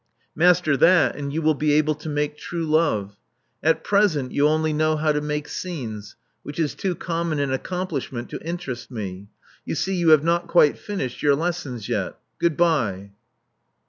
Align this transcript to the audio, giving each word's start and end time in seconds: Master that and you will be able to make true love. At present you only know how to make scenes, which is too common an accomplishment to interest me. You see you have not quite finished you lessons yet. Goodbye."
Master 0.33 0.75
that 0.77 1.15
and 1.15 1.31
you 1.31 1.43
will 1.43 1.53
be 1.53 1.73
able 1.73 1.93
to 1.93 2.09
make 2.09 2.35
true 2.35 2.65
love. 2.65 3.17
At 3.61 3.83
present 3.83 4.31
you 4.31 4.47
only 4.47 4.73
know 4.73 4.95
how 4.95 5.11
to 5.11 5.21
make 5.21 5.47
scenes, 5.47 6.15
which 6.41 6.57
is 6.59 6.73
too 6.73 6.95
common 6.95 7.37
an 7.39 7.53
accomplishment 7.53 8.27
to 8.31 8.41
interest 8.43 8.89
me. 8.89 9.27
You 9.63 9.75
see 9.75 9.93
you 9.93 10.09
have 10.09 10.23
not 10.23 10.47
quite 10.47 10.79
finished 10.79 11.21
you 11.21 11.35
lessons 11.35 11.87
yet. 11.87 12.17
Goodbye." 12.39 13.11